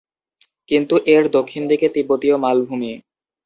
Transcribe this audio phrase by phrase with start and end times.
[0.69, 2.91] কিন্তু এর দক্ষিণদিকে তিব্বতীয় মালভূমি।